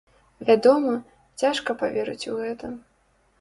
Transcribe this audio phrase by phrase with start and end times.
[0.47, 0.93] Вядома,
[1.41, 2.73] цяжка паверыць у гэта.